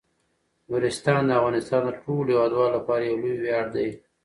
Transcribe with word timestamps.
نورستان 0.69 1.21
د 1.27 1.31
افغانستان 1.39 1.81
د 1.85 1.89
ټولو 2.03 2.29
هیوادوالو 2.33 2.75
لپاره 2.77 3.03
یو 3.03 3.19
لوی 3.21 3.35
ویاړ 3.41 3.65
دی. 3.75 3.89